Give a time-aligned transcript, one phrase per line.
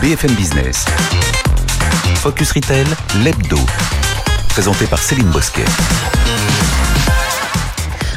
[0.00, 0.86] BFM Business.
[2.16, 2.86] Focus Retail,
[3.22, 3.58] l'hebdo.
[4.48, 5.64] Présenté par Céline Bosquet.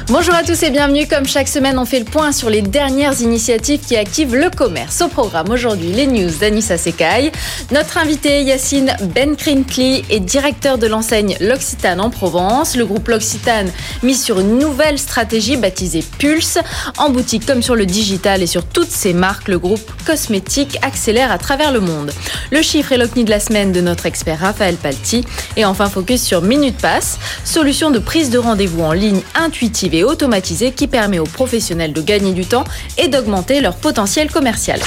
[0.07, 1.07] Bonjour à tous et bienvenue.
[1.07, 4.99] Comme chaque semaine, on fait le point sur les dernières initiatives qui activent le commerce.
[5.01, 7.31] Au programme aujourd'hui, les news d'Anissa Sekai.
[7.71, 12.75] Notre invité Yacine Ben Crinkly est directeur de l'enseigne L'Occitane en Provence.
[12.75, 13.71] Le groupe L'Occitane
[14.03, 16.59] mise sur une nouvelle stratégie baptisée Pulse.
[16.97, 21.31] En boutique comme sur le digital et sur toutes ses marques, le groupe cosmétique accélère
[21.31, 22.11] à travers le monde.
[22.51, 25.23] Le chiffre et l'OCNI de la semaine de notre expert Raphaël Palti.
[25.55, 30.71] Et enfin, focus sur Minute Pass, solution de prise de rendez-vous en ligne intuitive automatisé
[30.71, 32.63] qui permet aux professionnels de gagner du temps
[32.97, 34.79] et d'augmenter leur potentiel commercial.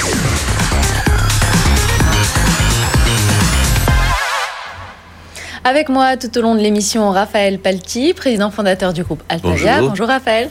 [5.69, 9.81] Avec moi tout au long de l'émission, Raphaël Palti, président fondateur du groupe Altaria.
[9.81, 10.07] Bonjour.
[10.07, 10.49] Raphaël.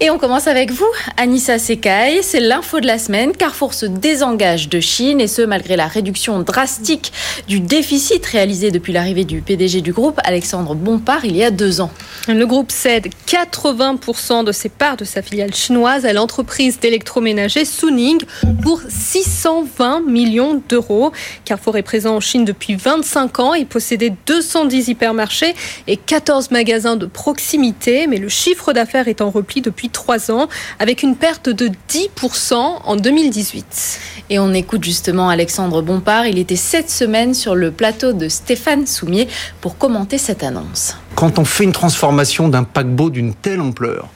[0.00, 0.88] Et on commence avec vous,
[1.18, 2.22] Anissa Sekai.
[2.22, 3.32] C'est l'info de la semaine.
[3.32, 7.12] Carrefour se désengage de Chine et ce, malgré la réduction drastique
[7.46, 11.82] du déficit réalisé depuis l'arrivée du PDG du groupe, Alexandre Bompard, il y a deux
[11.82, 11.90] ans.
[12.26, 18.22] Le groupe cède 80% de ses parts de sa filiale chinoise à l'entreprise d'électroménager Suning
[18.62, 21.12] pour 620 millions d'euros.
[21.44, 25.54] Carrefour est présent en Chine depuis 25 ans et possédait deux 210 hypermarchés
[25.88, 30.48] et 14 magasins de proximité, mais le chiffre d'affaires est en repli depuis trois ans,
[30.78, 34.00] avec une perte de 10% en 2018.
[34.30, 36.26] Et on écoute justement Alexandre Bompard.
[36.26, 39.28] Il était cette semaine sur le plateau de Stéphane Soumier
[39.60, 40.96] pour commenter cette annonce.
[41.16, 44.08] Quand on fait une transformation d'un paquebot d'une telle ampleur,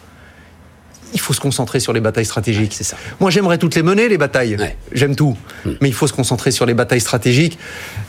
[1.13, 2.75] il faut se concentrer sur les batailles stratégiques.
[2.75, 2.97] c'est ça.
[3.21, 4.57] Moi, j'aimerais toutes les mener, les batailles.
[4.93, 5.37] J'aime tout.
[5.65, 5.73] Hmm.
[5.81, 7.59] Mais il faut se concentrer sur les batailles stratégiques.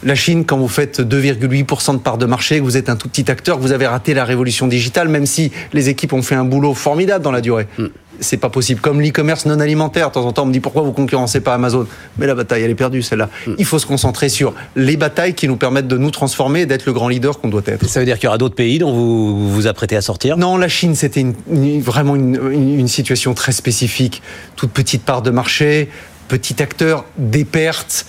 [0.04, 3.10] La Chine, quand vous faites 2,8% de part de marché, que vous êtes un tout
[3.10, 6.36] petit acteur, que vous avez raté la révolution digitale, même si les équipes ont fait
[6.36, 7.68] un boulot formidable dans la durée.
[7.78, 7.88] Hmm
[8.22, 8.80] c'est pas possible.
[8.80, 11.54] Comme l'e-commerce non alimentaire, de temps en temps, on me dit pourquoi vous concurrencez pas
[11.54, 11.86] Amazon?
[12.18, 13.30] Mais la bataille, elle est perdue, celle-là.
[13.46, 13.56] Hmm.
[13.58, 16.86] Il faut se concentrer sur les batailles qui nous permettent de nous transformer et d'être
[16.86, 17.86] le grand leader qu'on doit être.
[17.90, 20.38] Ça veut dire qu'il y aura d'autres pays dont vous vous apprêtez à sortir?
[20.38, 24.22] Non, la Chine, c'était vraiment une, situation très spécifique.
[24.56, 25.90] Toute petite part de marché,
[26.28, 28.06] petit acteur, des pertes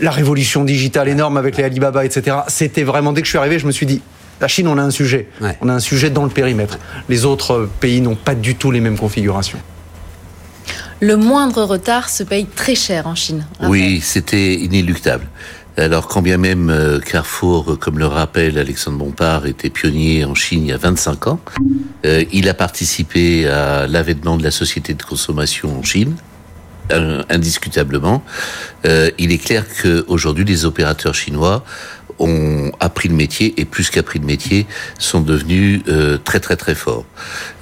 [0.00, 2.38] la révolution digitale énorme avec les Alibaba, etc.
[2.48, 4.00] C'était vraiment, dès que je suis arrivé, je me suis dit,
[4.40, 5.28] la Chine, on a un sujet.
[5.60, 6.78] On a un sujet dans le périmètre.
[7.08, 9.58] Les autres pays n'ont pas du tout les mêmes configurations.
[11.00, 13.46] Le moindre retard se paye très cher en Chine.
[13.62, 15.26] Oui, c'était inéluctable.
[15.76, 20.64] Alors, quand bien même euh, Carrefour, comme le rappelle Alexandre Bompard, était pionnier en Chine
[20.64, 21.40] il y a 25 ans,
[22.04, 26.16] euh, il a participé à l'avènement de la société de consommation en Chine,
[26.92, 28.22] euh, indiscutablement.
[28.84, 31.64] il est clair qu'aujourd'hui, les opérateurs chinois
[32.20, 34.66] ont appris le métier et plus qu'appris le métier
[34.98, 37.04] sont devenus euh, très très très forts.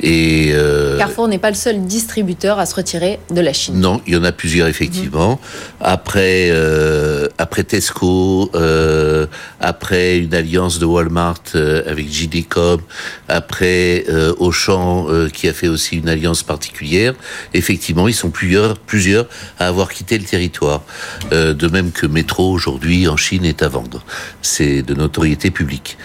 [0.01, 3.81] Et euh, Carrefour n'est pas le seul distributeur à se retirer de la Chine.
[3.81, 5.33] Non, il y en a plusieurs effectivement.
[5.33, 5.39] Mhm.
[5.81, 9.27] Après euh, après Tesco, euh,
[9.61, 12.81] après une alliance de Walmart euh, avec JD.com,
[13.29, 14.05] après
[14.39, 17.15] Auchan qui a fait aussi une alliance particulière.
[17.55, 19.27] Effectivement, ils sont plusieurs plusieurs
[19.59, 20.83] à avoir quitté le territoire.
[21.31, 24.05] de même que Metro aujourd'hui en Chine est à vendre
[24.49, 25.99] c'est de notoriété publique.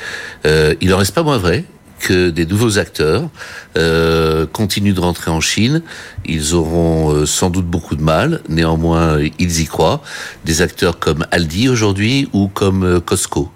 [0.46, 1.66] Euh, il en reste pas moins vrai
[2.00, 3.30] que des nouveaux acteurs
[3.78, 5.81] euh, continuent de rentrer en Chine.
[6.26, 10.02] Ils auront euh, sans doute beaucoup de mal, néanmoins ils y croient.
[10.44, 13.52] Des acteurs comme Aldi aujourd'hui ou comme Costco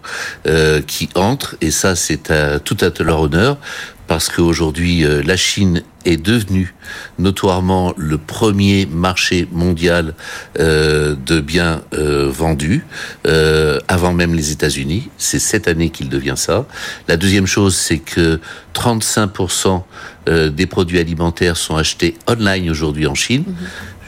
[0.87, 2.31] qui entrent, et ça c'est
[2.63, 3.57] tout à leur honneur,
[4.07, 6.73] parce qu'aujourd'hui la Chine est devenu
[7.19, 10.13] notoirement le premier marché mondial
[10.59, 12.85] euh, de biens euh, vendus,
[13.25, 15.09] euh, avant même les États-Unis.
[15.17, 16.65] C'est cette année qu'il devient ça.
[17.07, 18.39] La deuxième chose, c'est que
[18.73, 19.83] 35%
[20.29, 23.43] euh, des produits alimentaires sont achetés online aujourd'hui en Chine.
[23.45, 23.55] Mhm.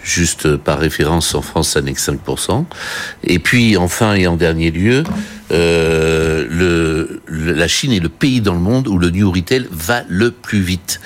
[0.02, 2.66] Juste par référence, en France, ça n'est que 5%.
[3.26, 5.04] Et puis, enfin et en dernier lieu,
[5.52, 10.04] euh, le, la Chine est le pays dans le monde où le new retail va
[10.08, 11.00] le plus vite.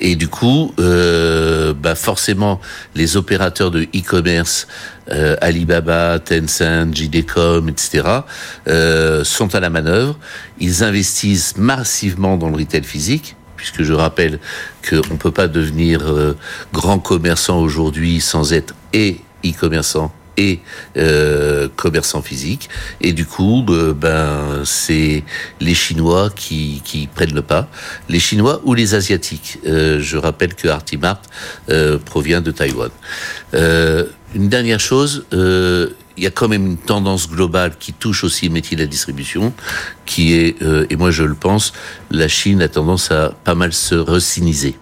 [0.00, 2.60] Et du coup, euh, bah forcément,
[2.94, 4.66] les opérateurs de e-commerce,
[5.10, 8.04] euh, Alibaba, Tencent, JD.com, etc.,
[8.68, 10.18] euh, sont à la manœuvre.
[10.58, 14.38] Ils investissent massivement dans le retail physique puisque je rappelle
[14.88, 16.34] qu'on ne peut pas devenir euh,
[16.72, 20.10] grand commerçant aujourd'hui sans être et e-commerçant
[20.96, 22.68] euh, commerçants physiques.
[23.00, 25.22] Et du coup, euh, ben c'est
[25.60, 27.68] les Chinois qui, prennent le pas,
[28.08, 29.58] les Chinois ou les Asiatiques.
[29.66, 31.20] Euh, je rappelle que Artimart
[32.04, 32.90] provient de Taïwan.
[34.34, 38.76] Une dernière chose, il y a quand même une tendance globale qui touche aussi métier
[38.76, 39.52] de la distribution,
[40.06, 40.56] qui est,
[40.90, 41.72] et moi je le pense,
[42.10, 44.76] la Chine a tendance à pas mal se reciniser.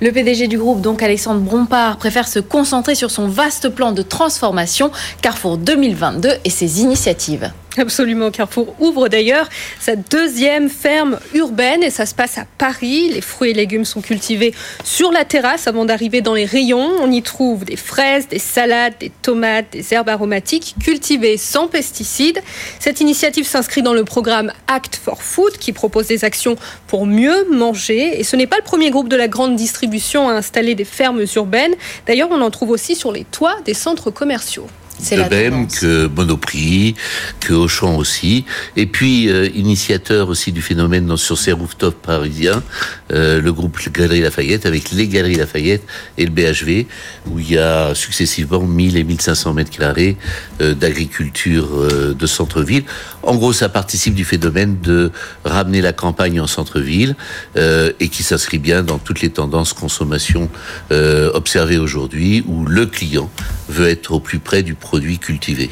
[0.00, 4.02] Le PDG du groupe, donc Alexandre Brompard, préfère se concentrer sur son vaste plan de
[4.02, 4.90] transformation
[5.22, 7.52] Carrefour 2022 et ses initiatives.
[7.78, 8.32] Absolument.
[8.32, 13.10] Carrefour ouvre d'ailleurs sa deuxième ferme urbaine et ça se passe à Paris.
[13.10, 14.52] Les fruits et légumes sont cultivés
[14.82, 16.90] sur la terrasse avant d'arriver dans les rayons.
[17.00, 22.42] On y trouve des fraises, des salades, des tomates, des herbes aromatiques cultivées sans pesticides.
[22.80, 26.56] Cette initiative s'inscrit dans le programme Act for Food qui propose des actions
[26.88, 28.18] pour mieux manger.
[28.18, 31.24] Et ce n'est pas le premier groupe de la grande distribution à installer des fermes
[31.36, 31.74] urbaines.
[32.06, 34.66] D'ailleurs, on en trouve aussi sur les toits des centres commerciaux
[35.00, 36.94] de même que Monoprix,
[37.40, 38.44] que Auchan aussi.
[38.76, 42.62] Et puis, euh, initiateur aussi du phénomène sur ces rooftops parisiens,
[43.12, 45.82] euh, le groupe Galerie Lafayette, avec les Galeries Lafayette
[46.18, 46.86] et le BHV,
[47.26, 50.16] où il y a successivement 1000 et 1500 mètres carrés
[50.60, 51.68] euh, d'agriculture
[52.14, 52.84] de centre-ville.
[53.22, 55.10] En gros, ça participe du phénomène de
[55.44, 57.16] ramener la campagne en centre-ville
[57.56, 60.48] et qui s'inscrit bien dans toutes les tendances consommation
[60.90, 63.30] observées aujourd'hui, où le client
[63.68, 65.70] veut être au plus près du produit cultivé.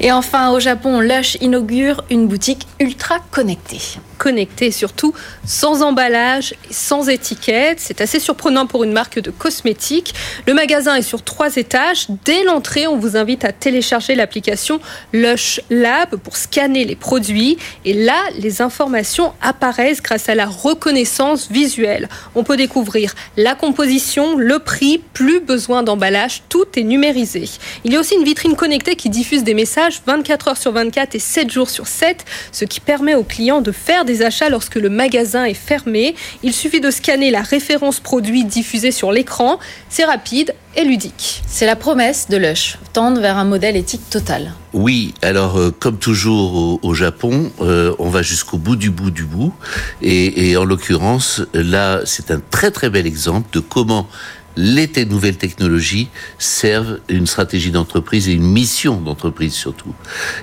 [0.00, 3.80] Et enfin, au Japon, Lush inaugure une boutique ultra connectée
[4.22, 5.12] connecté, surtout
[5.44, 7.80] sans emballage et sans étiquette.
[7.80, 10.14] C'est assez surprenant pour une marque de cosmétiques.
[10.46, 12.06] Le magasin est sur trois étages.
[12.24, 14.78] Dès l'entrée, on vous invite à télécharger l'application
[15.12, 17.58] Lush Lab pour scanner les produits.
[17.84, 22.08] Et là, les informations apparaissent grâce à la reconnaissance visuelle.
[22.36, 27.48] On peut découvrir la composition, le prix, plus besoin d'emballage, tout est numérisé.
[27.82, 31.16] Il y a aussi une vitrine connectée qui diffuse des messages 24 heures sur 24
[31.16, 34.74] et 7 jours sur 7, ce qui permet aux clients de faire des achats lorsque
[34.74, 36.14] le magasin est fermé.
[36.42, 39.58] Il suffit de scanner la référence produit diffusée sur l'écran.
[39.88, 41.42] C'est rapide et ludique.
[41.46, 44.52] C'est la promesse de Lush, tendre vers un modèle éthique total.
[44.74, 49.24] Oui, alors euh, comme toujours au, Japon, euh, on va jusqu'au bout du bout du
[49.24, 49.54] bout.
[50.02, 54.08] et en l'occurrence, là, c'est un très très bel exemple de comment
[54.56, 56.08] les nouvelles technologies
[56.38, 59.94] servent une stratégie d'entreprise et une mission d'entreprise surtout.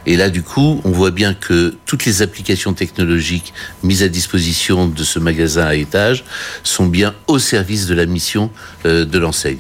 [0.06, 3.54] Et là, du coup, on voit bien que toutes les applications technologiques
[3.84, 6.24] mises à disposition de ce magasin à étage
[6.64, 8.50] sont bien au service de la mission
[8.86, 9.60] euh, de l'enseigne.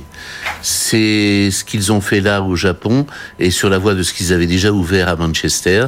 [0.61, 3.05] C'est ce qu'ils ont fait là au Japon
[3.39, 5.85] et sur la voie de ce qu'ils avaient déjà ouvert à Manchester,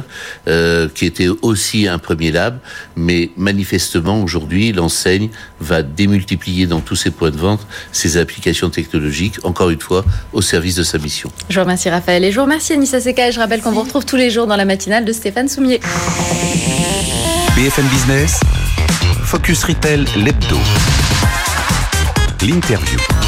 [0.48, 2.58] euh, qui était aussi un premier lab.
[2.96, 5.28] Mais manifestement, aujourd'hui, l'enseigne
[5.60, 10.42] va démultiplier dans tous ses points de vente ses applications technologiques, encore une fois, au
[10.42, 11.30] service de sa mission.
[11.48, 13.82] Je vous remercie Raphaël et je vous remercie Anissa Seka et je rappelle qu'on vous
[13.82, 15.80] retrouve tous les jours dans la matinale de Stéphane Soumier.
[17.56, 18.40] BFM Business,
[19.24, 20.58] Focus Retail, l'hebdo.
[22.42, 23.21] L'interview.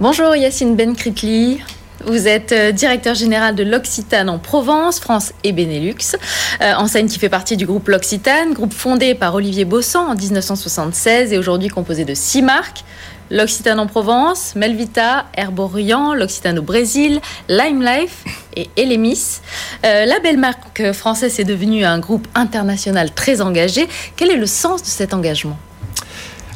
[0.00, 1.60] Bonjour Yacine Benkritli.
[2.06, 6.16] Vous êtes euh, directeur général de l'Occitane en Provence, France et Benelux,
[6.62, 11.34] euh, enseigne qui fait partie du groupe L'Occitane, groupe fondé par Olivier Bossan en 1976
[11.34, 12.82] et aujourd'hui composé de six marques.
[13.30, 17.20] L'Occitane en Provence, Melvita, Herborian, l'Occitane au Brésil,
[17.50, 18.24] Lime Life
[18.56, 19.40] et Elemis.
[19.84, 23.86] Euh, la belle marque française est devenue un groupe international très engagé.
[24.16, 25.58] Quel est le sens de cet engagement?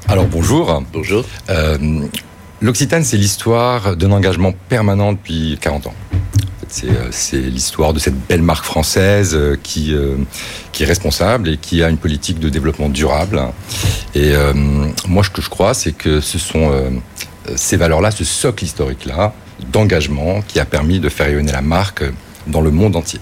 [0.09, 0.83] Alors bonjour.
[0.95, 1.27] Bonjour.
[2.61, 5.95] L'Occitane, c'est l'histoire d'un engagement permanent depuis 40 ans.
[6.85, 10.17] Euh, c'est l'histoire de cette belle marque française euh, qui, euh,
[10.73, 13.41] qui est responsable et qui a une politique de développement durable.
[14.15, 14.33] Et
[15.09, 16.71] moi, ce que je crois, c'est que ce sont
[17.57, 19.35] ces valeurs-là, ce socle historique-là,
[19.73, 22.05] d'engagement, qui a permis de faire rayonner la marque
[22.47, 23.19] dans le monde entier.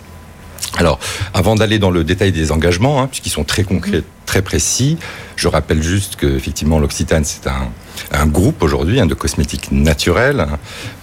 [0.76, 0.98] Alors,
[1.32, 4.02] avant d'aller dans le détail des engagements, hein, puisqu'ils sont très concrets,
[4.40, 4.96] précis,
[5.36, 7.68] je rappelle juste que effectivement l'Occitane c'est un,
[8.12, 10.58] un, groupe aujourd'hui hein, de cosmétiques naturels, hein,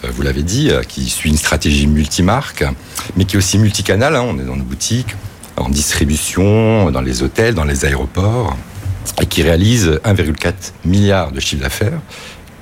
[0.06, 2.66] euh, vous l'avez dit, euh, qui suit une stratégie multimarque,
[3.16, 4.16] mais qui est aussi multicanal.
[4.16, 5.16] Hein, on est dans nos boutiques,
[5.58, 8.58] en distribution, dans les hôtels, dans les aéroports,
[9.22, 10.54] et qui réalise 1,4
[10.86, 12.00] milliard de chiffre d'affaires,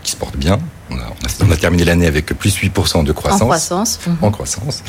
[0.03, 0.59] qui se porte bien,
[0.89, 3.41] on a, terminé l'année avec plus 8% de croissance.
[3.41, 3.99] En croissance.
[4.21, 4.83] En croissance.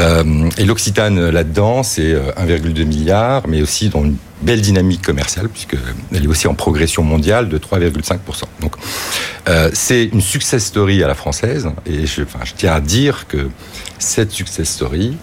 [0.00, 5.48] Euh, et l'Occitane, là-dedans, c'est 1,2 euh, milliard, mais aussi dans une belle dynamique commerciale,
[5.48, 8.18] puisqu'elle est aussi en progression mondiale de 3,5%.
[8.60, 8.76] Donc,
[9.48, 13.26] euh, c'est une success story à la française, et je, enfin, je tiens à dire
[13.28, 13.48] que
[13.98, 15.16] cette success story,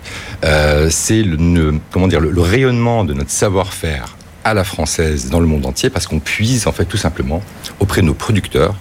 [0.90, 5.66] c'est le, comment dire, le rayonnement de notre savoir-faire à la française dans le monde
[5.66, 7.42] entier, parce qu'on puise, en fait, tout simplement,
[7.80, 8.76] auprès de nos producteurs,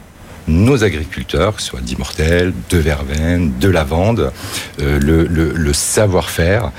[0.52, 4.32] nos agriculteurs, que ce soit d'Immortel, de Verveine, de Lavande,
[4.80, 6.70] euh, le, savoir-faire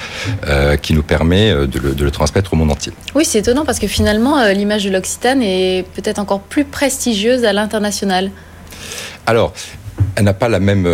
[0.47, 2.93] euh, qui nous permet euh, de le, transmettre au monde entier.
[3.15, 7.53] Oui, c'est étonnant parce que finalement, l'image de l'Occitane est peut-être encore plus prestigieuse à
[7.53, 8.31] l'international.
[9.25, 9.53] Alors,
[10.15, 10.85] elle n'a pas la même,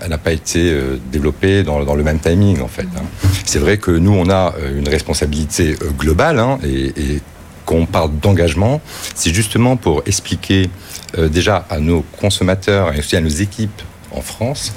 [0.00, 0.74] elle n'a pas été
[1.10, 2.86] développée dans, le même timing en fait.
[2.96, 3.04] Hein.
[3.44, 7.20] C'est vrai que nous on a une responsabilité globale hein, et, et
[7.64, 8.80] quand on parle d'engagement,
[9.14, 10.70] c'est justement pour expliquer
[11.16, 13.82] déjà à nos consommateurs et aussi à nos équipes
[14.16, 14.72] en France,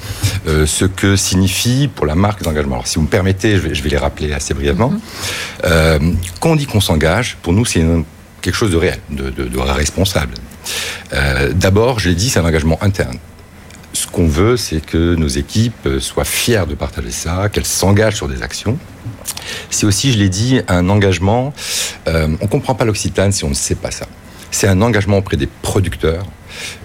[0.48, 2.76] euh, ce que signifie pour la marque d'engagement.
[2.76, 4.90] Alors, si vous me permettez, je vais, les rappeler assez brièvement.
[4.90, 5.00] Mhm.
[5.66, 6.00] Euh,
[6.40, 7.84] quand on dit qu'on s'engage, pour nous, c'est
[8.42, 10.34] quelque chose de réel, de, responsable.
[11.14, 13.18] Euh, d'abord, je l'ai dit, c'est un engagement interne.
[13.94, 18.28] Ce qu'on veut, c'est que nos équipes soient fières de partager ça, qu'elles s'engagent sur
[18.28, 18.78] des actions.
[19.70, 21.54] C'est aussi, je l'ai dit, un engagement.
[22.06, 24.06] on ne comprend pas l'Occitane si on ne sait pas ça.
[24.52, 26.26] C'est un engagement auprès des producteurs,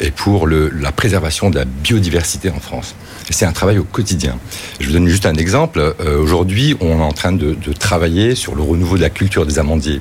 [0.00, 2.94] et pour la préservation de la biodiversité en France.
[3.30, 4.38] C'est un travail au quotidien.
[4.80, 5.94] Je vous donne juste un exemple.
[6.00, 9.58] Euh, aujourd'hui, on est en train de, travailler sur le renouveau de la culture des
[9.58, 10.00] amandiers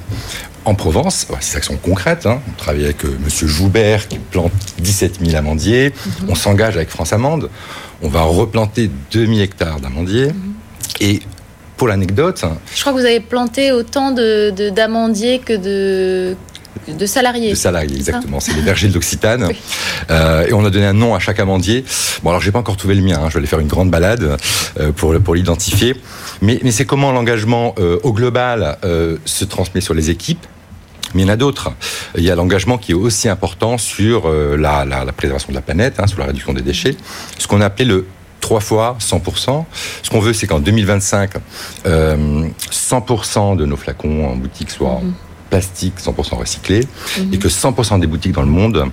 [0.66, 2.26] en Provence, c'est actions concrètes.
[2.26, 2.42] Hein.
[2.48, 3.48] On travaille avec euh, M.
[3.48, 5.94] Joubert qui plante 17 000 amandiers.
[6.06, 6.30] Mhm.
[6.30, 7.50] On s'engage avec France Amande.
[8.04, 10.28] On va replanter 2000 hectares d'amandiers.
[10.28, 10.54] Mhm.
[11.00, 11.22] Et
[11.78, 12.44] pour l'anecdote.
[12.76, 16.36] Je crois que vous avez planté autant d'amandiers de, que de
[16.88, 17.52] de salariés.
[17.52, 18.40] De salariés, exactement.
[18.40, 19.50] C'est les vergers de l'Occitane.
[20.12, 21.84] Euh, et on a donné un nom à chaque amandier.
[22.24, 23.20] Bon, alors j'ai pas encore trouvé le mien.
[23.22, 23.28] Hein.
[23.28, 24.38] Je vais aller faire une grande balade
[24.80, 25.96] euh, pour, pour l'identifier.
[26.42, 28.78] Mais, mais c'est comment l'engagement euh, au global
[29.26, 30.48] se transmet sur les équipes?
[31.14, 31.72] Mais il y en a d'autres.
[32.18, 36.08] Il y a l'engagement qui est aussi important sur la, préservation de la planète, hein,
[36.08, 36.96] sur la réduction des déchets.
[37.38, 38.08] Ce qu'on a appelé le
[38.40, 39.66] trois fois 100%.
[40.02, 41.32] Ce qu'on veut, c'est qu'en 2025,
[41.86, 45.14] 100% de nos flacons en boutique soient mhm
[45.50, 46.82] plastique 100% recyclé
[47.32, 48.86] et que 100% des boutiques dans le monde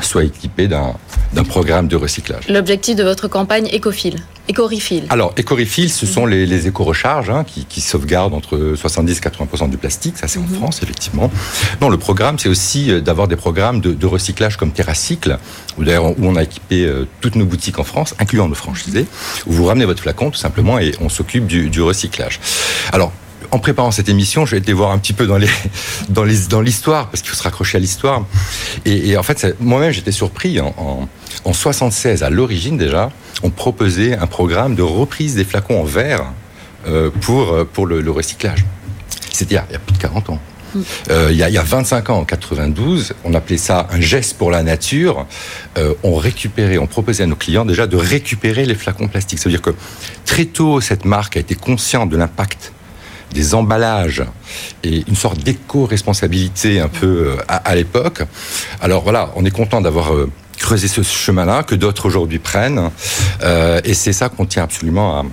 [0.00, 2.48] soient équipées d'un programme de recyclage.
[2.48, 4.16] L'objectif de votre campagne Ecofil
[4.48, 5.04] Éco-refill.
[5.10, 9.68] Alors, éco-refill, ce sont les, les éco-recharges hein, qui, qui, sauvegardent entre 70 et 80
[9.68, 10.18] du plastique.
[10.18, 10.56] Ça, c'est en mhm.
[10.56, 11.30] France, effectivement.
[11.80, 15.38] Non, le programme, c'est aussi euh, d'avoir des programmes de, de, recyclage comme TerraCycle,
[15.78, 19.06] où d'ailleurs où on a équipé euh, toutes nos boutiques en France, incluant nos franchisés,
[19.46, 22.40] où vous ramenez votre flacon tout simplement et on s'occupe du, du recyclage.
[22.92, 23.12] Alors,
[23.52, 27.36] en préparant cette émission, j'ai été voir un petit peu dans l'histoire parce qu'il faut
[27.36, 28.24] se raccrocher à l'histoire.
[28.86, 31.08] Et, en fait, moi-même, j'étais surpris en,
[31.44, 33.10] en, 76 à l'origine déjà,
[33.42, 36.24] on proposait un programme de reprise des flacons en verre
[36.88, 38.64] euh, pour pour le, recyclage.
[39.30, 40.40] C'était il, y a plus de 40 ans.
[41.10, 44.00] Euh, il, y a, il, y a, 25 ans, en 92, on appelait ça un
[44.00, 45.26] geste pour la nature.
[45.76, 49.38] Euh, on récupérait, on proposait à nos clients déjà de récupérer les flacons plastiques.
[49.38, 49.74] Ça veut dire que
[50.24, 52.72] très tôt, cette marque a été consciente de l'impact
[53.32, 54.22] des emballages
[54.84, 58.22] et une sorte d'éco-responsabilité un peu euh, à, l'époque.
[58.80, 62.90] Alors voilà, on est content d'avoir euh, creusé ce chemin-là, que d'autres aujourd'hui prennent.
[63.42, 65.24] Euh, et c'est ça qu'on tient absolument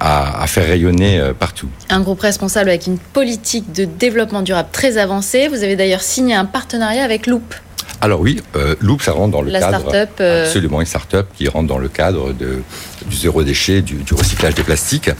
[0.00, 1.68] à, à, faire rayonner partout.
[1.88, 5.48] Un groupe responsable avec une politique de développement durable très avancée.
[5.48, 7.54] Vous avez d'ailleurs signé un partenariat avec Loop.
[8.02, 9.92] Alors oui, euh, Loop, ça rentre dans le La cadre.
[10.20, 12.62] Euh, absolument, une start-up qui rentre dans le cadre de,
[13.06, 15.10] du zéro déchet, du, recyclage des plastiques.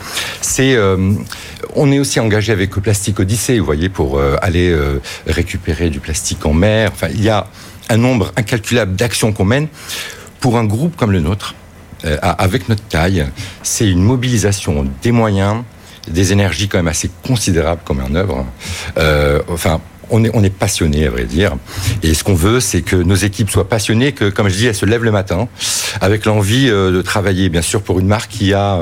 [0.40, 1.12] C'est, euh,
[1.76, 4.74] on est aussi engagé avec Plastique Odyssée, vous voyez, pour euh, aller
[5.26, 6.90] récupérer du plastique en mer.
[6.92, 7.46] Enfin, il y a
[7.88, 9.68] un nombre incalculable d'actions qu'on mène
[10.40, 11.54] pour un groupe comme le nôtre.
[12.22, 13.26] avec notre taille,
[13.62, 15.64] c'est une mobilisation des moyens,
[16.08, 18.46] des énergies quand même assez considérables comme en œuvre.
[19.48, 21.56] enfin, on est, on est passionné, à vrai dire.
[22.02, 24.74] Et ce qu'on veut, c'est que nos équipes soient passionnées, que, comme je dis, elles
[24.74, 25.48] se lèvent le matin
[26.00, 28.80] avec l'envie euh, de travailler, bien sûr, pour une marque qui a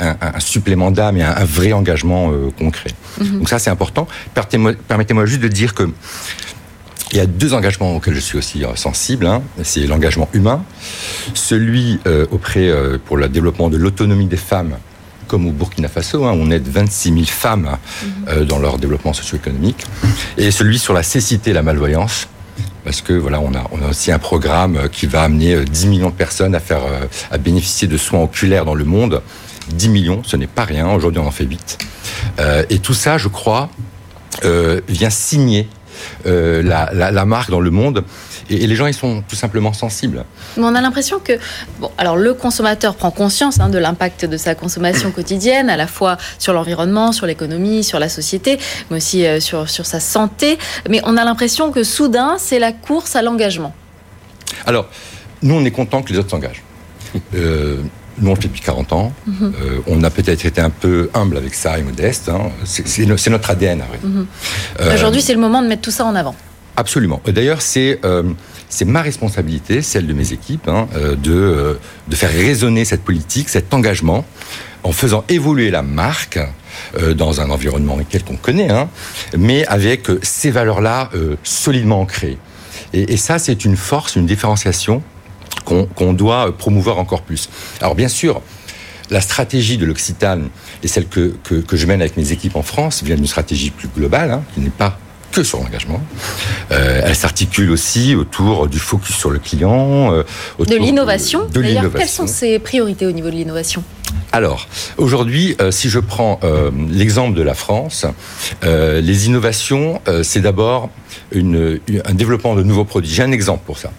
[0.00, 2.90] euh, un, supplément d'âme et un, vrai engagement euh, concret.
[3.20, 3.38] Mhm.
[3.38, 4.06] Donc ça, c'est important.
[4.34, 5.88] Permettez-moi juste de dire que
[7.12, 9.26] il y a deux engagements auxquels je suis aussi sensible.
[9.26, 9.40] Hein.
[9.62, 10.64] C'est l'engagement humain,
[11.34, 12.00] celui
[12.32, 12.68] auprès
[13.04, 14.76] pour le développement de l'autonomie des femmes
[15.26, 18.10] comme au Burkina Faso, hein, on aide 26 000 femmes mhm.
[18.28, 19.84] euh, dans leur développement socio-économique,
[20.36, 22.28] et celui sur la cécité et la malvoyance,
[22.84, 25.86] parce que voilà, on a, on a aussi un programme euh, qui va amener 10
[25.86, 26.82] euh, millions de personnes à faire,
[27.30, 29.22] à bénéficier de soins oculaires dans le monde.
[29.68, 30.92] 10 millions, ce n'est pas rien.
[30.92, 31.78] Aujourd'hui, on en fait 8.
[32.70, 33.70] et tout ça, je crois,
[34.42, 35.68] vient signer
[36.24, 38.04] la, la, marque dans le monde
[38.50, 40.24] et, les gens, ils sont tout simplement sensibles.
[40.56, 41.32] Mais on a l'impression que,
[41.80, 45.86] bon, alors le consommateur prend conscience hein, de l'impact de sa consommation quotidienne, à la
[45.86, 48.58] fois sur l'environnement, sur l'économie, sur la société,
[48.90, 50.58] mais aussi euh, sur, sur sa santé.
[50.88, 53.74] Mais on a l'impression que soudain, c'est la course à l'engagement.
[54.64, 54.86] Alors,
[55.42, 56.62] nous, on est content que les autres s'engagent.
[57.34, 57.82] Euh,
[58.18, 59.12] nous, on le fait depuis 40 ans.
[59.26, 59.34] Mhm.
[59.60, 62.28] Euh, on a peut-être été un peu humble avec ça et modeste.
[62.28, 62.50] Hein.
[62.64, 63.82] C'est notre ADN.
[64.02, 64.26] Mhm.
[64.94, 66.34] Aujourd'hui, c'est le moment de mettre tout ça en avant.
[66.76, 67.22] Absolument.
[67.26, 68.22] D'ailleurs, c'est euh,
[68.68, 71.74] c'est ma responsabilité, celle de mes équipes, hein, euh, de, euh,
[72.08, 74.24] de faire résonner cette politique, cet engagement,
[74.82, 76.38] en faisant évoluer la marque
[77.16, 78.90] dans un environnement qu'on connaît, hein,
[79.36, 81.10] mais avec ces valeurs-là
[81.42, 82.36] solidement ancrées.
[82.92, 85.02] Et, et ça, c'est une force, une différenciation
[85.64, 87.48] qu'on doit promouvoir encore plus.
[87.80, 88.42] Alors bien sûr,
[89.10, 90.48] la stratégie de l'Occitane
[90.82, 93.70] et celle que, que, que, je mène avec mes équipes en France vient d'une stratégie
[93.70, 94.98] plus globale, hein, qui n'est pas
[95.32, 96.00] que sur l'engagement.
[96.72, 100.22] Euh, elle s'articule aussi autour du focus sur le client, euh,
[100.58, 101.44] de l'innovation.
[101.46, 103.84] De, D'ailleurs, quelles sont ses priorités au niveau de l'innovation?
[104.32, 106.40] Alors, aujourd'hui, euh, si je prends
[106.90, 108.06] l'exemple de la France,
[108.62, 110.90] les innovations, c'est d'abord
[111.34, 113.12] un développement de nouveaux produits.
[113.12, 113.90] J'ai un exemple pour ça.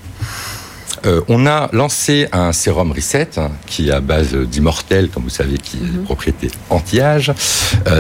[1.28, 5.58] On a lancé un sérum Reset hein, qui est à base d'immortel, comme vous savez,
[5.58, 6.04] qui est mhm.
[6.04, 7.34] propriété anti-âge.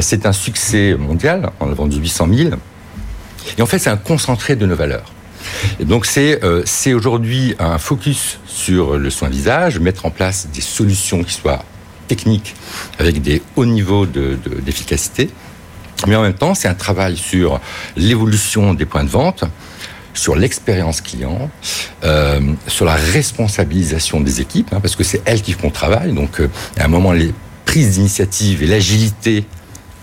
[0.01, 1.49] c'est un succès mondial.
[1.59, 2.49] On a vendu 800 000.
[3.57, 5.11] Et en fait, c'est un concentré de nos valeurs.
[5.79, 10.47] Et donc c'est euh, c'est aujourd'hui un focus sur le soin visage, mettre en place
[10.53, 11.63] des solutions qui soient
[12.07, 12.55] techniques
[12.99, 15.25] avec des hauts niveaux d'efficacité.
[15.25, 15.31] De,
[16.07, 17.59] mais en même temps, c'est un travail sur
[17.95, 19.43] l'évolution des points de vente,
[20.17, 21.49] sur l'expérience client,
[22.03, 26.13] euh, sur la responsabilisation des équipes, hein, parce que c'est elles qui font le travail.
[26.13, 27.33] Donc, euh, à un moment, les
[27.65, 29.45] prises d'initiative et l'agilité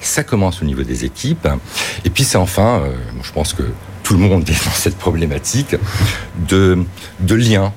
[0.00, 1.48] ça commence au niveau des équipes.
[2.04, 3.62] Et puis c'est enfin, euh, je pense que
[4.02, 5.76] tout le monde est dans cette problématique
[6.46, 6.84] de,
[7.20, 7.72] de lien,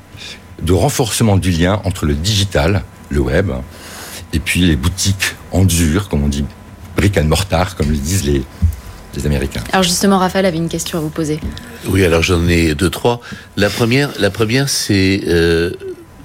[0.62, 3.52] de renforcement du lien entre le digital, le web,
[4.34, 6.44] et puis les boutiques en dur, comme on dit,
[6.98, 8.44] brick and mortar, comme le disent les,
[9.18, 9.64] les Américains.
[9.74, 11.40] Alors justement, Raphaël avait une question à vous poser.
[11.88, 13.20] Oui, alors j'en ai deux, trois.
[13.58, 15.72] La première, la première c'est, euh,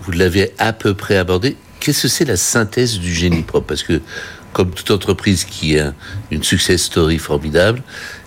[0.05, 3.67] vous l'avez à peu près abordé, qu'est-ce que c'est la synthèse du génie propre?
[3.67, 4.01] Parce que
[4.53, 5.95] comme toute entreprise qui a
[6.31, 7.83] une success story formidable,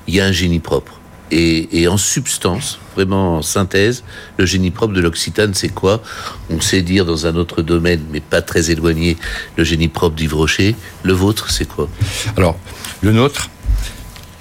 [0.08, 1.00] il y a un génie propre.
[1.32, 4.04] Et, en substance, vraiment en synthèse,
[4.38, 6.02] le génie propre de l'Occitane, c'est quoi?
[6.50, 9.18] On sait dire dans un autre domaine, mais pas très éloigné,
[9.58, 10.76] le génie propre d'Yves Rocher.
[11.04, 11.90] Le vôtre, c'est quoi?
[12.38, 12.58] Alors,
[13.02, 13.50] le nôtre,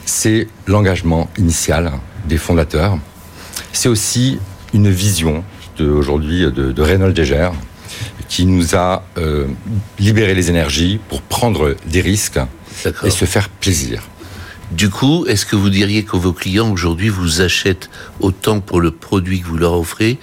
[0.07, 1.93] c'est l'engagement initial
[2.27, 2.99] des fondateurs.
[3.73, 4.39] C'est aussi
[4.73, 5.45] une vision
[5.81, 7.19] aujourd'hui de, de, Reynold
[8.29, 9.47] qui nous a euh,
[9.99, 12.41] libéré les énergies pour prendre des risques
[13.05, 14.03] et se faire plaisir.
[14.71, 18.91] Du coup, est-ce que vous diriez que vos clients aujourd'hui vous achètent autant pour le
[18.91, 20.19] produit que vous leur offrez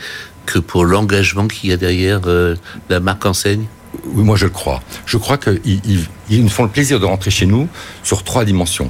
[0.45, 2.55] que pour l'engagement qu'il y a derrière euh,
[2.89, 3.65] la marque enseigne?
[4.13, 4.81] Moi je le crois.
[5.05, 7.67] Je crois qu'ils ils, nous font le plaisir de rentrer chez nous
[8.03, 8.89] sur trois dimensions.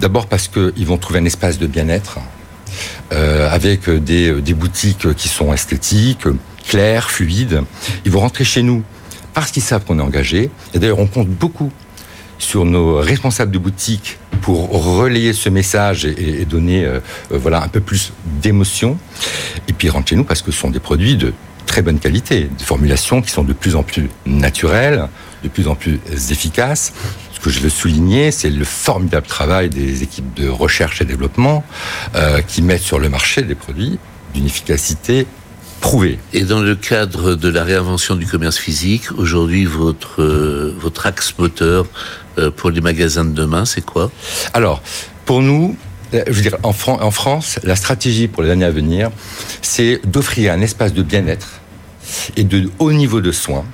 [0.00, 2.18] D'abord parce qu'ils vont trouver un espace de bien-être
[3.12, 6.26] euh, avec des, des boutiques qui sont esthétiques,
[6.68, 7.62] clair, fluide.
[8.04, 8.82] Ils vont rentrer chez nous
[9.34, 10.50] parce qu'ils savent qu'on est engagé.
[10.72, 11.70] Et d'ailleurs, on compte beaucoup
[12.38, 17.00] sur nos responsables de boutique pour relayer ce message et, donner euh,
[17.32, 18.98] euh, voilà un peu plus d'émotion.
[19.68, 21.32] Et puis chez nous parce que ce sont des produits de
[21.74, 25.08] très bonne qualité, des formulations qui sont de plus en plus naturelles,
[25.42, 25.98] de plus en plus
[26.30, 26.92] efficaces.
[27.32, 31.64] Ce que je veux souligner, c'est le formidable travail des équipes de recherche et développement
[32.14, 33.98] euh, qui mettent sur le marché des produits
[34.34, 35.26] d'une efficacité
[36.32, 41.34] et dans le cadre de la réinvention du commerce physique, aujourd'hui, votre, euh, votre axe
[41.38, 41.86] moteur
[42.38, 44.10] euh, pour les magasins de demain, c'est quoi?
[44.54, 44.80] Alors,
[45.26, 45.76] pour nous,
[46.12, 46.72] je veux dire, en
[47.10, 49.10] France, la stratégie pour les années à venir,
[49.60, 51.60] c'est d'offrir un espace de bien-être
[52.36, 53.64] et de haut niveau de soins,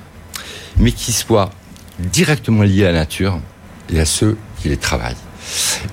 [0.77, 1.51] mais qui soit
[1.99, 3.39] directement lié à la nature
[3.93, 5.15] et à ceux qui les travaillent.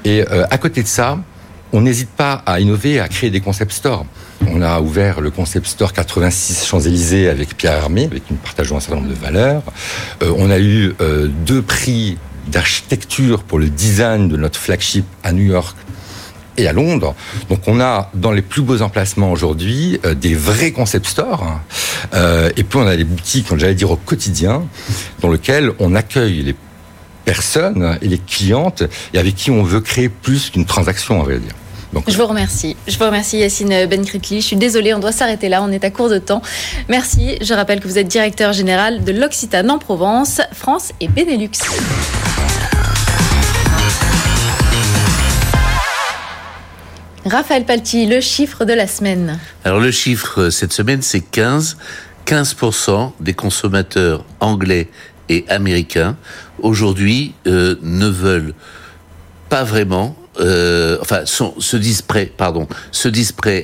[0.05, 1.19] Et à côté de ça,
[1.73, 4.07] on n'hésite pas à innover, à créer des concept stores.
[4.47, 8.81] On a ouvert le concept store 86 Champs-Élysées avec Pierre Armé, avec nous partageons un
[8.81, 9.63] certain nombre de valeurs.
[10.23, 15.33] Euh, on a eu euh, deux prix d'architecture pour le design de notre flagship à
[15.33, 15.77] New York
[16.59, 17.15] et à Londres.
[17.49, 21.43] Donc on a dans les plus beaux emplacements aujourd'hui euh, des vrais concept stores.
[21.43, 22.51] Hein.
[22.57, 24.65] et puis on a des boutiques, j'allais dire au quotidien,
[25.21, 26.55] dans lesquelles on accueille les
[27.25, 31.37] personnes et les clientes et avec qui on veut créer plus qu'une transaction, on va
[31.37, 31.53] dire.
[32.07, 32.75] je vous remercie.
[32.87, 34.41] Je vous remercie Yacine Benkritli.
[34.41, 36.41] Je suis désolée, on doit s'arrêter là, on est à court de temps.
[36.89, 37.37] Merci.
[37.43, 41.51] Je rappelle que vous êtes directeur général de l'Occitane en Provence, France et Benelux.
[47.29, 49.39] Raphaël Palti, le chiffre de la semaine.
[49.65, 51.77] Alors le chiffre cette semaine, c'est 15.
[52.27, 54.89] 15% des consommateurs anglais
[55.31, 56.15] et américains
[56.61, 58.53] aujourd'hui euh, ne veulent
[59.49, 62.33] pas vraiment euh, enfin, se disent prêts,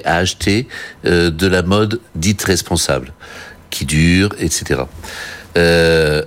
[0.04, 0.66] à acheter
[1.04, 3.12] euh, de la mode dite responsable,
[3.70, 4.82] qui dure, etc.
[5.56, 6.22] Euh,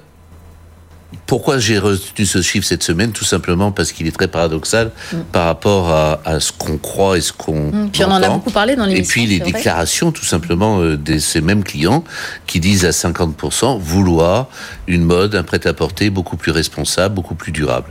[1.25, 5.17] pourquoi j'ai retenu ce chiffre cette semaine Tout simplement parce qu'il est très paradoxal mm.
[5.31, 7.89] par rapport à, à ce qu'on croit et ce qu'on mm.
[7.91, 9.03] Puis on en a beaucoup parlé dans l'émission.
[9.03, 12.03] Et puis les déclarations, tout simplement, euh, de ces mêmes clients
[12.45, 14.47] qui disent à 50% vouloir
[14.87, 17.89] une mode, un prêt-à-porter beaucoup plus responsable, beaucoup plus durable.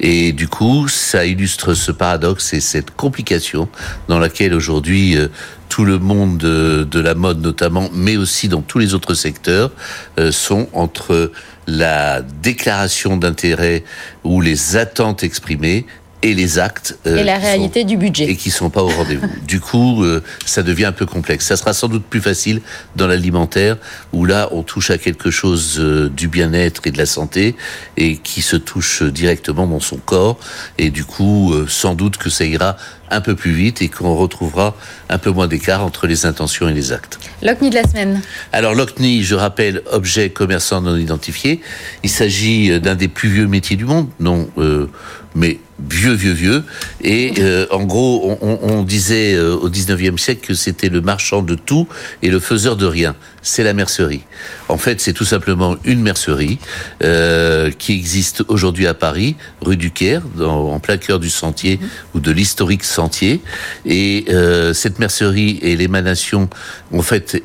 [0.00, 3.68] Et du coup, ça illustre ce paradoxe et cette complication
[4.08, 5.28] dans laquelle aujourd'hui euh,
[5.68, 9.72] tout le monde de, de, la mode notamment, mais aussi dans tous les autres secteurs,
[10.18, 11.32] euh, sont entre
[11.66, 13.84] la déclaration d'intérêt
[14.22, 15.86] ou les attentes exprimées
[16.24, 16.98] et les actes.
[17.04, 18.24] et la réalité du budget.
[18.24, 19.28] Et qui sont pas au rendez-vous.
[19.46, 20.04] du coup,
[20.46, 21.46] ça devient un peu complexe.
[21.46, 22.62] Ça sera sans doute plus facile
[22.96, 23.76] dans l'alimentaire,
[24.12, 25.78] où là, on touche à quelque chose
[26.16, 27.54] du bien-être et de la santé,
[27.98, 30.38] et qui se touche directement dans son corps.
[30.78, 32.76] Et du coup, sans doute que ça ira
[33.10, 34.74] un peu plus vite et qu'on retrouvera
[35.08, 37.18] un peu moins d'écart entre les intentions et les actes.
[37.42, 38.20] L'OCNI de la semaine.
[38.52, 41.60] Alors l'OCNI, je rappelle, objet commerçant non identifié.
[42.02, 44.88] Il s'agit d'un des plus vieux métiers du monde, non, euh,
[45.34, 45.58] mais
[45.88, 46.64] vieux, vieux, vieux.
[47.02, 51.54] Et euh, en gros, on, disait euh, au 19e siècle que c'était le marchand de
[51.54, 51.88] tout
[52.22, 53.14] et le faiseur de rien.
[53.42, 54.22] C'est la mercerie.
[54.68, 56.58] En fait, c'est tout simplement une mercerie
[57.02, 61.78] euh, qui existe aujourd'hui à Paris, rue du Caire, en plein cœur du sentier
[62.14, 63.42] ou de l'historique sentier.
[63.84, 64.24] Et
[64.72, 66.48] cette mercerie est l'émanation,
[66.92, 67.42] en fait,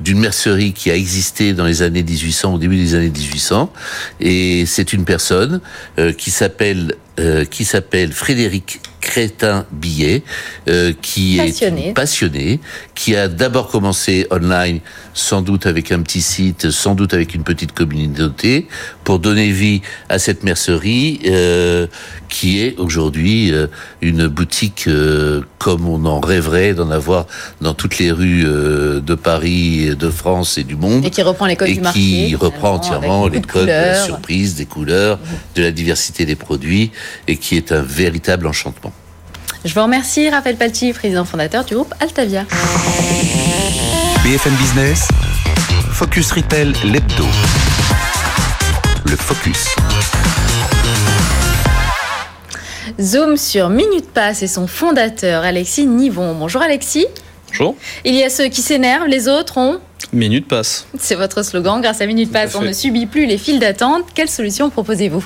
[0.00, 3.70] d'une mercerie qui a existé dans les années 1800, au début des années 1800.
[4.20, 5.60] Et c'est une personne
[6.16, 6.94] qui s'appelle
[7.50, 10.22] qui s'appelle Frédéric Crétin Billet,
[10.68, 12.60] euh, qui est passionné,
[12.94, 14.80] qui a d'abord commencé online,
[15.14, 18.68] sans doute avec un petit site, sans doute avec une petite communauté,
[19.04, 21.86] pour donner vie à cette mercerie, euh,
[22.30, 23.66] qui est aujourd'hui euh,
[24.00, 27.26] une boutique euh, comme on en rêverait d'en avoir
[27.60, 31.04] dans toutes les rues euh, de Paris, de France et du monde.
[31.04, 32.00] Et qui reprend les codes et du marché.
[32.00, 35.18] qui reprend entièrement les codes de la surprise, des couleurs,
[35.56, 36.92] de la diversité des produits,
[37.26, 38.89] et qui est un véritable enchantement.
[39.62, 42.44] Je vous remercie, Raphaël Palti, président fondateur du groupe Altavia.
[44.24, 45.08] BFM Business,
[45.92, 47.26] Focus Retail, l'hebdo.
[49.04, 49.66] Le Focus.
[52.98, 56.34] Zoom sur Minute Pass et son fondateur, Alexis Nivon.
[56.34, 57.06] Bonjour Alexis.
[57.48, 57.76] Bonjour.
[58.06, 59.78] Il y a ceux qui s'énervent, les autres ont
[60.14, 60.86] Minute Pass.
[60.98, 61.82] C'est votre slogan.
[61.82, 64.04] Grâce à Minute Pass, on ne subit plus les files d'attente.
[64.14, 65.24] Quelle solution proposez-vous?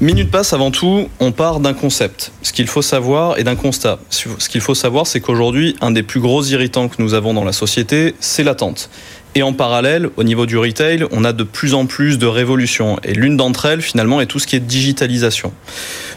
[0.00, 2.30] Minute Pass, avant tout, on part d'un concept.
[2.42, 3.98] Ce qu'il faut savoir et d'un constat.
[4.10, 7.42] Ce qu'il faut savoir, c'est qu'aujourd'hui, un des plus gros irritants que nous avons dans
[7.42, 8.90] la société, c'est l'attente.
[9.34, 13.00] Et en parallèle, au niveau du retail, on a de plus en plus de révolutions.
[13.02, 15.52] Et l'une d'entre elles, finalement, est tout ce qui est digitalisation.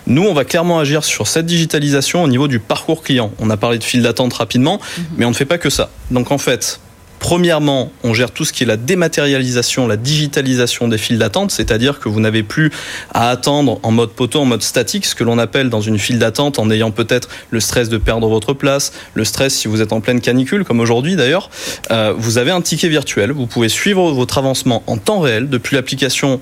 [0.05, 3.31] Nous, on va clairement agir sur cette digitalisation au niveau du parcours client.
[3.39, 4.79] On a parlé de file d'attente rapidement,
[5.17, 5.89] mais on ne fait pas que ça.
[6.11, 6.79] Donc en fait,
[7.21, 11.99] Premièrement, on gère tout ce qui est la dématérialisation, la digitalisation des files d'attente, c'est-à-dire
[11.99, 12.71] que vous n'avez plus
[13.13, 16.17] à attendre en mode poteau, en mode statique, ce que l'on appelle dans une file
[16.17, 19.93] d'attente en ayant peut-être le stress de perdre votre place, le stress si vous êtes
[19.93, 21.51] en pleine canicule, comme aujourd'hui d'ailleurs.
[21.91, 25.75] Euh, vous avez un ticket virtuel, vous pouvez suivre votre avancement en temps réel depuis
[25.75, 26.41] l'application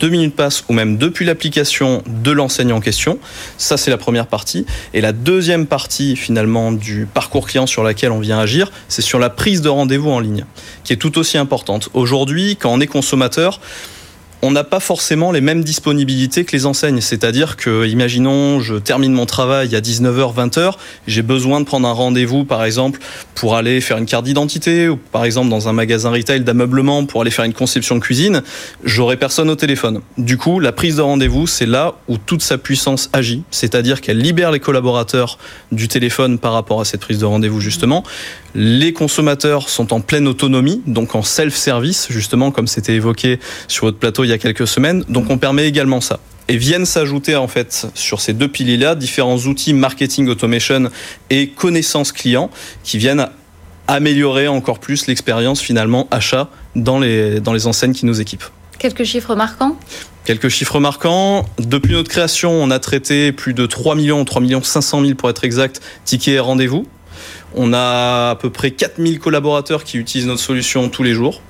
[0.00, 3.18] deux minutes passent ou même depuis l'application de l'enseignant en question.
[3.58, 4.66] Ça, c'est la première partie.
[4.94, 9.18] Et la deuxième partie, finalement, du parcours client sur laquelle on vient agir, c'est sur
[9.18, 10.44] la prise de rendez-vous en ligne,
[10.84, 11.88] qui est tout aussi importante.
[11.94, 13.60] Aujourd'hui, quand on est consommateur,
[14.42, 17.00] on n'a pas forcément les mêmes disponibilités que les enseignes.
[17.00, 20.72] C'est-à-dire que, imaginons, je termine mon travail à 19h, 20h,
[21.06, 23.00] j'ai besoin de prendre un rendez-vous, par exemple,
[23.34, 27.22] pour aller faire une carte d'identité, ou par exemple dans un magasin retail d'ameublement pour
[27.22, 28.42] aller faire une conception de cuisine,
[28.84, 30.00] j'aurai personne au téléphone.
[30.18, 33.42] Du coup, la prise de rendez-vous, c'est là où toute sa puissance agit.
[33.50, 35.38] C'est-à-dire qu'elle libère les collaborateurs
[35.72, 38.04] du téléphone par rapport à cette prise de rendez-vous, justement.
[38.58, 43.38] Les consommateurs sont en pleine autonomie, donc en self-service, justement, comme c'était évoqué
[43.68, 45.04] sur votre plateau il y a quelques semaines.
[45.10, 46.20] Donc on permet également ça.
[46.48, 50.88] Et viennent s'ajouter en fait sur ces deux piliers-là différents outils marketing automation
[51.28, 52.50] et connaissance client
[52.82, 53.28] qui viennent
[53.88, 58.44] améliorer encore plus l'expérience finalement achat dans les, dans les enseignes qui nous équipent.
[58.78, 59.76] Quelques chiffres marquants?
[60.24, 61.44] Quelques chiffres marquants.
[61.58, 65.28] Depuis notre création, on a traité plus de 3 millions, 3 millions 500 000 pour
[65.28, 66.86] être exact, tickets et rendez-vous.
[67.58, 71.40] On a à peu près 4000 collaborateurs qui utilisent notre solution tous les jours.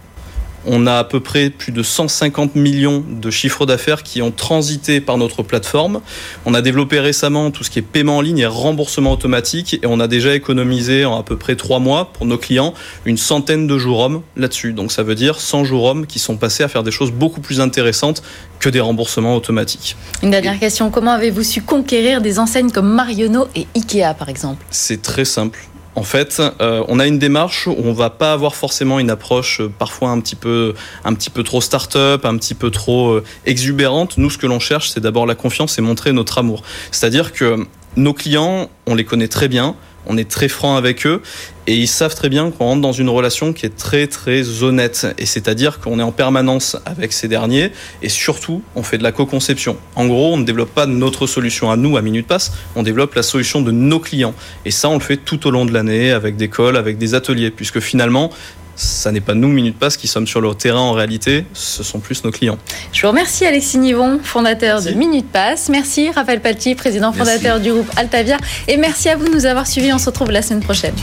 [0.68, 5.00] On a à peu près plus de 150 millions de chiffres d'affaires qui ont transité
[5.00, 6.00] par notre plateforme.
[6.44, 9.86] On a développé récemment tout ce qui est paiement en ligne et remboursement automatique et
[9.86, 13.68] on a déjà économisé en à peu près trois mois pour nos clients une centaine
[13.68, 14.72] de jours hommes là-dessus.
[14.72, 17.40] Donc ça veut dire 100 jours hommes qui sont passés à faire des choses beaucoup
[17.40, 18.22] plus intéressantes
[18.58, 19.96] que des remboursements automatiques.
[20.22, 24.64] Une dernière question, comment avez-vous su conquérir des enseignes comme Marionneau et Ikea par exemple?
[24.70, 25.60] C'est très simple.
[25.96, 29.62] En fait, euh, on a une démarche où on va pas avoir forcément une approche
[29.62, 33.24] euh, parfois un petit peu, un petit peu trop start-up, un petit peu trop euh,
[33.46, 34.18] exubérante.
[34.18, 36.62] Nous, ce que l'on cherche, c'est d'abord la confiance et montrer notre amour.
[36.90, 39.74] C'est-à-dire que nos clients, on les connaît très bien,
[40.06, 41.22] on est très franc avec eux
[41.66, 45.06] et ils savent très bien qu'on rentre dans une relation qui est très très honnête
[45.18, 49.12] et c'est-à-dire qu'on est en permanence avec ces derniers et surtout on fait de la
[49.12, 49.76] co-conception.
[49.96, 53.14] En gros, on ne développe pas notre solution à nous à Minute Pass, on développe
[53.14, 56.12] la solution de nos clients et ça on le fait tout au long de l'année
[56.12, 58.30] avec des calls, avec des ateliers puisque finalement
[58.76, 61.98] ça n'est pas nous, Minute Pass, qui sommes sur le terrain en réalité, ce sont
[61.98, 62.58] plus nos clients.
[62.92, 65.68] Je vous remercie Alexis Nivon, fondateur de Minute Pass.
[65.70, 68.36] Merci Raphaël Palti, président fondateur du groupe Altavia.
[68.68, 69.92] Et merci à vous de nous avoir suivis.
[69.92, 70.94] On se retrouve la semaine prochaine.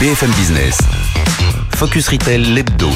[0.00, 0.78] BFM Business.
[1.74, 2.90] Focus Retail, l'hebdo.